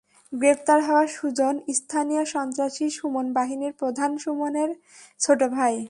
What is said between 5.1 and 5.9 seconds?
ছোট ভাই।